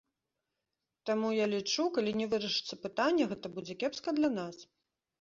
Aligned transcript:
Таму, 1.09 1.27
я 1.41 1.45
лічу, 1.53 1.87
калі 1.99 2.15
не 2.23 2.27
вырашыцца 2.33 2.83
пытанне, 2.89 3.23
гэта 3.37 3.55
будзе 3.55 3.81
кепска 3.81 4.09
для 4.21 4.37
нас. 4.43 4.57